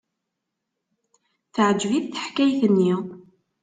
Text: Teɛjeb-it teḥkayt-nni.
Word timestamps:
Teɛjeb-it 1.55 2.05
teḥkayt-nni. 2.13 2.93